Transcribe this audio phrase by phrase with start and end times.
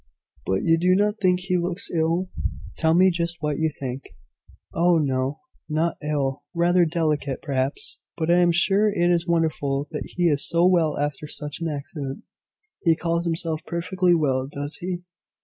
[0.47, 2.31] "But you do not think he looks ill?
[2.75, 4.15] Tell me just what you think."
[4.73, 10.07] "Oh, no, not ill; rather delicate, perhaps; but I am sure it is wonderful that
[10.15, 12.23] he is so well after such an accident.
[12.79, 15.03] He calls himself perfectly well, does he?"